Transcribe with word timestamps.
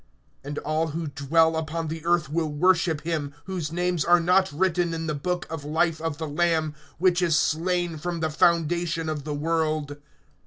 (8)And 0.43 0.57
all 0.65 0.87
who 0.87 1.05
dwell 1.05 1.55
upon 1.55 1.87
the 1.87 2.03
earth 2.07 2.27
will 2.27 2.49
worship 2.51 3.01
him, 3.01 3.35
whose 3.43 3.71
names 3.71 4.03
are 4.03 4.19
not 4.19 4.51
written 4.51 4.95
in 4.95 5.05
the 5.05 5.13
book 5.13 5.45
of 5.47 5.63
life 5.63 6.01
of 6.01 6.17
the 6.17 6.27
Lamb 6.27 6.73
which 6.97 7.21
is 7.21 7.37
slain, 7.37 7.97
from 7.99 8.19
the 8.19 8.31
foundation 8.31 9.09
of 9.09 9.25
the 9.25 9.35
world. 9.35 9.97